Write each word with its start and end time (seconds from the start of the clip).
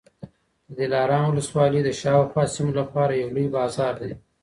د 0.67 0.69
دلارام 0.79 1.25
ولسوالي 1.29 1.81
د 1.83 1.89
شاوخوا 2.01 2.43
سیمو 2.53 2.73
لپاره 2.79 3.13
یو 3.21 3.29
لوی 3.35 3.47
بازار 3.57 3.93
دی 4.01 4.13